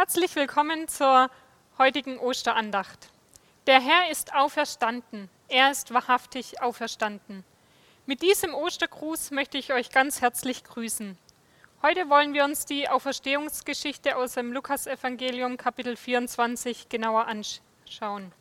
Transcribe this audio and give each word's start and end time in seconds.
Herzlich 0.00 0.34
willkommen 0.34 0.88
zur 0.88 1.28
heutigen 1.76 2.18
Osterandacht. 2.18 3.10
Der 3.66 3.82
Herr 3.82 4.10
ist 4.10 4.34
auferstanden, 4.34 5.28
er 5.48 5.70
ist 5.70 5.92
wahrhaftig 5.92 6.62
auferstanden. 6.62 7.44
Mit 8.06 8.22
diesem 8.22 8.54
Ostergruß 8.54 9.30
möchte 9.30 9.58
ich 9.58 9.74
euch 9.74 9.90
ganz 9.90 10.22
herzlich 10.22 10.64
grüßen. 10.64 11.18
Heute 11.82 12.08
wollen 12.08 12.32
wir 12.32 12.46
uns 12.46 12.64
die 12.64 12.88
Auferstehungsgeschichte 12.88 14.16
aus 14.16 14.32
dem 14.32 14.54
Lukasevangelium 14.54 15.58
Kapitel 15.58 15.96
24 15.96 16.88
genauer 16.88 17.26
anschauen. 17.26 18.32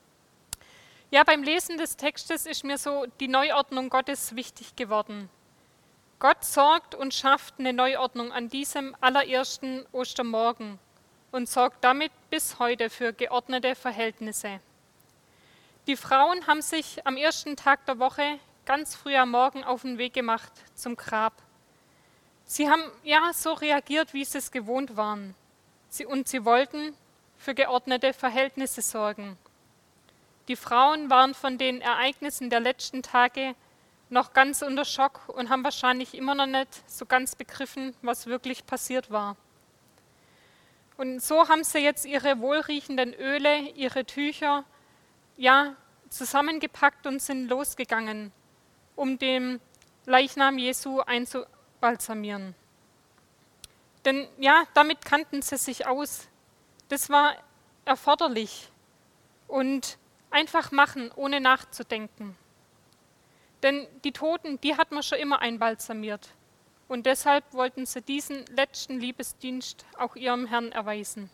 Ja, 1.11 1.25
beim 1.25 1.43
Lesen 1.43 1.77
des 1.77 1.97
Textes 1.97 2.45
ist 2.45 2.63
mir 2.63 2.77
so 2.77 3.05
die 3.19 3.27
Neuordnung 3.27 3.89
Gottes 3.89 4.33
wichtig 4.33 4.77
geworden. 4.77 5.29
Gott 6.19 6.45
sorgt 6.45 6.95
und 6.95 7.13
schafft 7.13 7.55
eine 7.59 7.73
Neuordnung 7.73 8.31
an 8.31 8.47
diesem 8.47 8.95
allerersten 9.01 9.85
Ostermorgen 9.91 10.79
und 11.31 11.49
sorgt 11.49 11.83
damit 11.83 12.11
bis 12.29 12.59
heute 12.59 12.89
für 12.89 13.13
geordnete 13.13 13.75
Verhältnisse. 13.75 14.59
Die 15.87 15.95
Frauen 15.95 16.45
haben 16.47 16.61
sich 16.61 17.05
am 17.05 17.17
ersten 17.17 17.55
Tag 17.55 17.85
der 17.85 17.99
Woche 17.99 18.39
ganz 18.65 18.95
früh 18.95 19.15
am 19.15 19.31
Morgen 19.31 19.63
auf 19.63 19.81
den 19.81 19.97
Weg 19.97 20.13
gemacht 20.13 20.51
zum 20.75 20.95
Grab. 20.95 21.33
Sie 22.45 22.69
haben 22.69 22.83
ja 23.03 23.31
so 23.33 23.53
reagiert, 23.53 24.13
wie 24.13 24.25
sie 24.25 24.37
es 24.37 24.51
gewohnt 24.51 24.97
waren. 24.97 25.35
Sie, 25.89 26.05
und 26.05 26.27
sie 26.27 26.45
wollten 26.45 26.93
für 27.37 27.55
geordnete 27.55 28.13
Verhältnisse 28.13 28.81
sorgen. 28.81 29.37
Die 30.47 30.55
Frauen 30.55 31.09
waren 31.09 31.33
von 31.33 31.57
den 31.57 31.81
Ereignissen 31.81 32.49
der 32.49 32.59
letzten 32.59 33.01
Tage 33.01 33.55
noch 34.09 34.33
ganz 34.33 34.61
unter 34.61 34.85
Schock 34.85 35.21
und 35.27 35.49
haben 35.49 35.63
wahrscheinlich 35.63 36.15
immer 36.15 36.35
noch 36.35 36.47
nicht 36.47 36.69
so 36.89 37.05
ganz 37.05 37.35
begriffen, 37.35 37.95
was 38.01 38.25
wirklich 38.27 38.65
passiert 38.65 39.11
war. 39.11 39.35
Und 40.99 41.21
so 41.21 41.47
haben 41.47 41.63
sie 41.63 41.79
jetzt 41.79 42.05
ihre 42.05 42.41
wohlriechenden 42.41 43.13
Öle, 43.13 43.69
ihre 43.69 44.03
Tücher, 44.03 44.65
ja, 45.37 45.77
zusammengepackt 46.09 47.07
und 47.07 47.21
sind 47.21 47.47
losgegangen, 47.47 48.33
um 48.97 49.17
den 49.17 49.61
Leichnam 50.05 50.57
Jesu 50.57 50.99
einzubalsamieren. 50.99 52.53
Denn 54.03 54.27
ja, 54.39 54.65
damit 54.73 55.05
kannten 55.05 55.41
sie 55.41 55.55
sich 55.55 55.87
aus. 55.87 56.27
Das 56.89 57.09
war 57.09 57.33
erforderlich 57.85 58.69
und 59.47 59.97
einfach 60.31 60.73
machen, 60.73 61.13
ohne 61.15 61.39
nachzudenken. 61.39 62.35
Denn 63.63 63.87
die 64.03 64.11
Toten, 64.11 64.59
die 64.59 64.75
hat 64.75 64.91
man 64.91 65.03
schon 65.03 65.19
immer 65.19 65.39
einbalsamiert. 65.39 66.27
Und 66.89 67.05
deshalb 67.05 67.53
wollten 67.53 67.85
sie 67.85 68.01
diesen 68.01 68.45
letzten 68.47 68.99
Liebesdienst 68.99 69.85
auch 69.97 70.15
ihrem 70.15 70.47
Herrn 70.47 70.71
erweisen. 70.71 71.29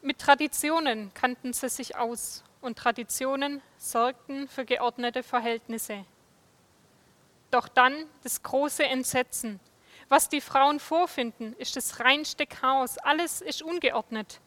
Mit 0.00 0.20
Traditionen 0.20 1.12
kannten 1.12 1.52
sie 1.52 1.68
sich 1.68 1.96
aus 1.96 2.44
und 2.60 2.78
Traditionen 2.78 3.60
sorgten 3.76 4.46
für 4.46 4.64
geordnete 4.64 5.24
Verhältnisse. 5.24 6.04
Doch 7.50 7.66
dann 7.66 8.06
das 8.22 8.42
große 8.44 8.84
Entsetzen. 8.84 9.58
Was 10.08 10.28
die 10.28 10.40
Frauen 10.40 10.78
vorfinden, 10.78 11.54
ist 11.54 11.74
das 11.74 11.98
reinste 11.98 12.46
Chaos. 12.46 12.96
Alles 12.98 13.40
ist 13.40 13.62
ungeordnet. 13.62 14.40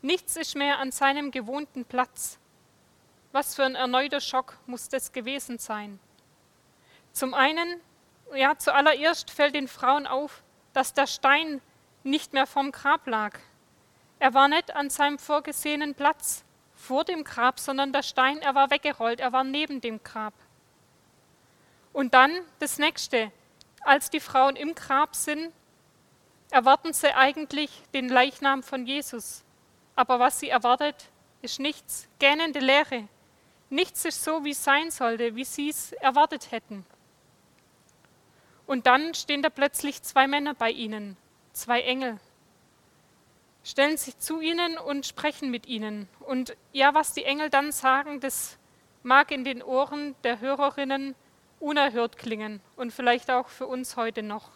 Nichts 0.00 0.36
ist 0.36 0.56
mehr 0.56 0.78
an 0.78 0.90
seinem 0.90 1.30
gewohnten 1.32 1.84
Platz. 1.84 2.38
Was 3.32 3.54
für 3.54 3.64
ein 3.64 3.74
erneuter 3.74 4.20
Schock 4.20 4.58
muss 4.66 4.88
das 4.88 5.12
gewesen 5.12 5.58
sein? 5.58 6.00
Zum 7.12 7.34
einen, 7.34 7.80
ja, 8.34 8.56
zuallererst 8.58 9.30
fällt 9.30 9.54
den 9.54 9.68
Frauen 9.68 10.06
auf, 10.06 10.42
dass 10.72 10.94
der 10.94 11.06
Stein 11.06 11.60
nicht 12.02 12.32
mehr 12.32 12.46
vom 12.46 12.72
Grab 12.72 13.06
lag. 13.06 13.38
Er 14.18 14.34
war 14.34 14.48
nicht 14.48 14.74
an 14.74 14.90
seinem 14.90 15.18
vorgesehenen 15.18 15.94
Platz 15.94 16.44
vor 16.74 17.04
dem 17.04 17.24
Grab, 17.24 17.58
sondern 17.60 17.92
der 17.92 18.02
Stein, 18.02 18.38
er 18.38 18.54
war 18.54 18.70
weggerollt, 18.70 19.20
er 19.20 19.32
war 19.32 19.44
neben 19.44 19.80
dem 19.80 20.02
Grab. 20.02 20.34
Und 21.92 22.14
dann 22.14 22.32
das 22.58 22.78
nächste, 22.78 23.32
als 23.82 24.10
die 24.10 24.20
Frauen 24.20 24.56
im 24.56 24.74
Grab 24.74 25.16
sind, 25.16 25.52
erwarten 26.50 26.92
sie 26.92 27.14
eigentlich 27.14 27.70
den 27.94 28.08
Leichnam 28.08 28.62
von 28.62 28.86
Jesus. 28.86 29.44
Aber 29.94 30.18
was 30.18 30.40
sie 30.40 30.48
erwartet, 30.48 31.10
ist 31.42 31.60
nichts, 31.60 32.08
gähnende 32.18 32.60
Leere. 32.60 33.08
Nichts 33.70 34.04
ist 34.04 34.24
so, 34.24 34.44
wie 34.44 34.52
es 34.52 34.64
sein 34.64 34.90
sollte, 34.90 35.34
wie 35.34 35.44
sie 35.44 35.68
es 35.70 35.92
erwartet 35.92 36.50
hätten. 36.50 36.86
Und 38.68 38.86
dann 38.86 39.14
stehen 39.14 39.42
da 39.42 39.48
plötzlich 39.48 40.02
zwei 40.02 40.26
Männer 40.28 40.52
bei 40.52 40.70
ihnen, 40.70 41.16
zwei 41.54 41.80
Engel, 41.80 42.20
stellen 43.64 43.96
sich 43.96 44.18
zu 44.18 44.42
ihnen 44.42 44.76
und 44.76 45.06
sprechen 45.06 45.50
mit 45.50 45.66
ihnen. 45.66 46.06
Und 46.20 46.54
ja, 46.74 46.92
was 46.92 47.14
die 47.14 47.24
Engel 47.24 47.48
dann 47.48 47.72
sagen, 47.72 48.20
das 48.20 48.58
mag 49.02 49.30
in 49.30 49.42
den 49.42 49.62
Ohren 49.62 50.14
der 50.22 50.40
Hörerinnen 50.40 51.14
unerhört 51.60 52.18
klingen 52.18 52.60
und 52.76 52.92
vielleicht 52.92 53.30
auch 53.30 53.48
für 53.48 53.66
uns 53.66 53.96
heute 53.96 54.22
noch. 54.22 54.50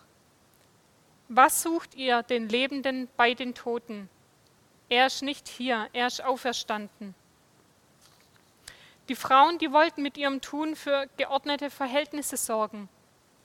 Was 1.28 1.62
sucht 1.62 1.94
ihr 1.94 2.22
den 2.22 2.50
Lebenden 2.50 3.08
bei 3.16 3.32
den 3.32 3.54
Toten? 3.54 4.10
Er 4.90 5.06
ist 5.06 5.22
nicht 5.22 5.48
hier, 5.48 5.88
er 5.94 6.08
ist 6.08 6.22
auferstanden. 6.22 7.14
Die 9.08 9.16
Frauen, 9.16 9.56
die 9.56 9.72
wollten 9.72 10.02
mit 10.02 10.18
ihrem 10.18 10.42
Tun 10.42 10.76
für 10.76 11.08
geordnete 11.16 11.70
Verhältnisse 11.70 12.36
sorgen. 12.36 12.90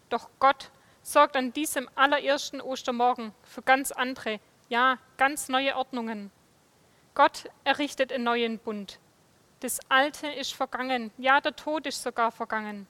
Doch 0.10 0.30
Gott 0.40 0.72
sorgt 1.02 1.36
an 1.36 1.54
diesem 1.54 1.90
allerersten 1.96 2.62
Ostermorgen 2.62 3.34
für 3.44 3.62
ganz 3.62 3.92
andere, 3.92 4.40
ja, 4.70 4.98
ganz 5.18 5.50
neue 5.50 5.76
Ordnungen. 5.76 6.32
Gott 7.14 7.50
errichtet 7.64 8.12
einen 8.12 8.26
neuen 8.26 8.60
Bund. 8.60 9.00
Das 9.62 9.80
Alte 9.90 10.28
ist 10.28 10.54
vergangen, 10.54 11.12
ja, 11.18 11.42
der 11.42 11.56
Tod 11.56 11.88
ist 11.88 12.04
sogar 12.04 12.32
vergangen. 12.32 12.88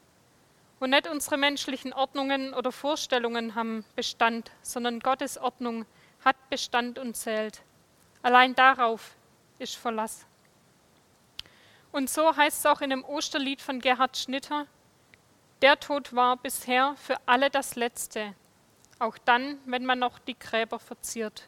Und 0.79 0.91
nicht 0.91 1.07
unsere 1.07 1.37
menschlichen 1.37 1.93
Ordnungen 1.93 2.53
oder 2.53 2.71
Vorstellungen 2.71 3.55
haben 3.55 3.85
Bestand, 3.95 4.51
sondern 4.61 4.99
Gottes 4.99 5.37
Ordnung 5.37 5.85
hat 6.23 6.35
Bestand 6.49 6.99
und 6.99 7.15
zählt. 7.15 7.63
Allein 8.21 8.53
darauf 8.53 9.15
ist 9.59 9.75
Verlass. 9.75 10.25
Und 11.91 12.09
so 12.09 12.35
heißt 12.35 12.59
es 12.59 12.65
auch 12.65 12.81
in 12.81 12.89
dem 12.89 13.05
Osterlied 13.05 13.61
von 13.61 13.79
Gerhard 13.79 14.17
Schnitter, 14.17 14.67
der 15.61 15.79
Tod 15.79 16.13
war 16.15 16.37
bisher 16.37 16.95
für 16.97 17.17
alle 17.25 17.49
das 17.49 17.75
Letzte, 17.75 18.35
auch 18.99 19.17
dann, 19.17 19.59
wenn 19.65 19.85
man 19.85 19.99
noch 19.99 20.19
die 20.19 20.37
Gräber 20.37 20.79
verziert. 20.79 21.47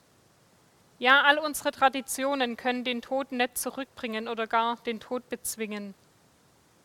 Ja, 0.97 1.21
all 1.21 1.37
unsere 1.37 1.71
Traditionen 1.71 2.57
können 2.57 2.83
den 2.83 3.01
Tod 3.01 3.31
nicht 3.31 3.57
zurückbringen 3.57 4.27
oder 4.27 4.47
gar 4.47 4.77
den 4.77 4.99
Tod 4.99 5.29
bezwingen. 5.29 5.93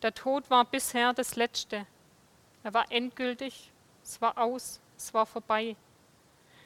Der 0.02 0.14
Tod 0.14 0.50
war 0.50 0.64
bisher 0.66 1.14
das 1.14 1.34
Letzte. 1.34 1.86
Er 2.62 2.74
war 2.74 2.92
endgültig, 2.92 3.72
es 4.02 4.20
war 4.20 4.38
aus, 4.38 4.80
es 4.96 5.12
war 5.14 5.26
vorbei. 5.26 5.76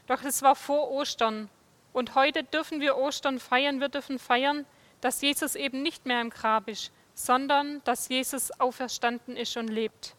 Doch 0.08 0.22
es 0.24 0.42
war 0.42 0.56
vor 0.56 0.90
Ostern. 0.90 1.48
Und 1.92 2.14
heute 2.14 2.42
dürfen 2.42 2.80
wir 2.80 2.96
Ostern 2.96 3.38
feiern. 3.38 3.80
Wir 3.80 3.88
dürfen 3.88 4.18
feiern, 4.18 4.66
dass 5.00 5.22
Jesus 5.22 5.54
eben 5.54 5.82
nicht 5.82 6.04
mehr 6.04 6.20
im 6.20 6.30
Grab 6.30 6.68
ist, 6.68 6.92
sondern 7.14 7.82
dass 7.84 8.08
Jesus 8.08 8.50
auferstanden 8.60 9.36
ist 9.36 9.56
und 9.56 9.68
lebt. 9.68 10.14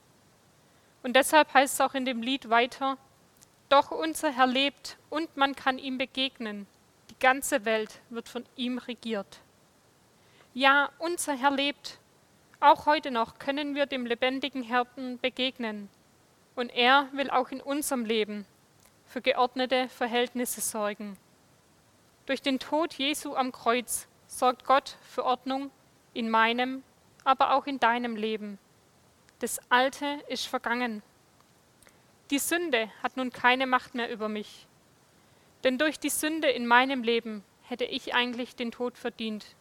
Und 1.03 1.15
deshalb 1.15 1.53
heißt 1.53 1.75
es 1.75 1.81
auch 1.81 1.93
in 1.93 2.05
dem 2.05 2.21
Lied 2.21 2.49
weiter, 2.49 2.97
doch 3.69 3.91
unser 3.91 4.31
Herr 4.31 4.47
lebt 4.47 4.97
und 5.09 5.37
man 5.37 5.55
kann 5.55 5.77
ihm 5.77 5.97
begegnen. 5.97 6.67
Die 7.09 7.19
ganze 7.19 7.65
Welt 7.65 8.01
wird 8.09 8.27
von 8.27 8.45
ihm 8.55 8.77
regiert. 8.77 9.39
Ja, 10.53 10.89
unser 10.97 11.35
Herr 11.35 11.51
lebt. 11.51 11.99
Auch 12.59 12.85
heute 12.85 13.11
noch 13.11 13.39
können 13.39 13.75
wir 13.75 13.85
dem 13.85 14.05
lebendigen 14.05 14.63
Herrn 14.63 15.19
begegnen. 15.21 15.89
Und 16.55 16.69
er 16.69 17.07
will 17.13 17.29
auch 17.29 17.49
in 17.49 17.61
unserem 17.61 18.03
Leben 18.03 18.45
für 19.05 19.21
geordnete 19.21 19.87
Verhältnisse 19.89 20.61
sorgen. 20.61 21.17
Durch 22.25 22.41
den 22.41 22.59
Tod 22.59 22.93
Jesu 22.95 23.35
am 23.35 23.52
Kreuz 23.52 24.07
sorgt 24.28 24.66
Gott 24.66 24.97
für 25.02 25.23
Ordnung 25.23 25.72
in 26.13 26.29
meinem, 26.29 26.84
aber 27.23 27.53
auch 27.53 27.66
in 27.66 27.79
deinem 27.79 28.16
Leben. 28.16 28.59
Das 29.40 29.59
Alte 29.70 30.20
ist 30.28 30.47
vergangen. 30.47 31.02
Die 32.30 32.40
Sünde 32.40 32.91
hat 33.02 33.16
nun 33.16 33.32
keine 33.32 33.68
Macht 33.68 33.96
mehr 33.96 34.12
über 34.12 34.28
mich. 34.28 34.68
Denn 35.64 35.78
durch 35.78 35.97
die 35.97 36.09
Sünde 36.09 36.50
in 36.50 36.68
meinem 36.68 37.03
Leben 37.03 37.44
hätte 37.64 37.86
ich 37.86 38.14
eigentlich 38.14 38.56
den 38.56 38.72
Tod 38.72 38.97
verdient, 38.97 39.56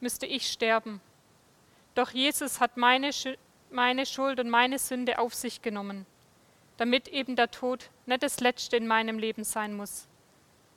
müsste 0.00 0.26
ich 0.26 0.50
sterben. 0.50 1.00
Doch 1.94 2.10
Jesus 2.10 2.60
hat 2.60 2.76
meine, 2.76 3.10
meine 3.70 4.06
Schuld 4.06 4.40
und 4.40 4.50
meine 4.50 4.78
Sünde 4.78 5.18
auf 5.18 5.34
sich 5.34 5.60
genommen, 5.60 6.06
damit 6.76 7.08
eben 7.08 7.36
der 7.36 7.50
Tod 7.50 7.90
nicht 8.06 8.22
das 8.22 8.40
Letzte 8.40 8.76
in 8.76 8.86
meinem 8.86 9.18
Leben 9.18 9.44
sein 9.44 9.74
muss, 9.74 10.08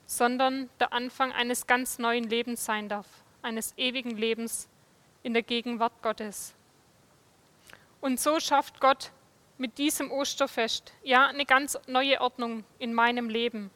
sondern 0.06 0.68
der 0.80 0.92
Anfang 0.92 1.32
eines 1.32 1.66
ganz 1.66 1.98
neuen 1.98 2.24
Lebens 2.24 2.64
sein 2.64 2.88
darf, 2.88 3.06
eines 3.42 3.72
ewigen 3.76 4.16
Lebens 4.16 4.68
in 5.22 5.32
der 5.32 5.42
Gegenwart 5.42 6.02
Gottes. 6.02 6.54
Und 8.00 8.20
so 8.20 8.40
schafft 8.40 8.80
Gott 8.80 9.12
mit 9.56 9.78
diesem 9.78 10.10
Osterfest 10.12 10.92
ja 11.02 11.26
eine 11.26 11.44
ganz 11.44 11.78
neue 11.86 12.20
Ordnung 12.20 12.64
in 12.78 12.94
meinem 12.94 13.28
Leben. 13.28 13.70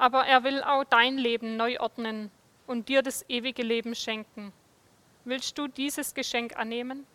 aber 0.00 0.26
er 0.26 0.44
will 0.44 0.62
auch 0.62 0.84
dein 0.84 1.18
Leben 1.18 1.58
neu 1.58 1.78
ordnen 1.78 2.30
und 2.66 2.88
dir 2.88 3.02
das 3.02 3.22
ewige 3.28 3.62
Leben 3.62 3.94
schenken. 3.94 4.50
Willst 5.26 5.58
du 5.58 5.68
dieses 5.68 6.14
Geschenk 6.14 6.56
annehmen? 6.56 7.06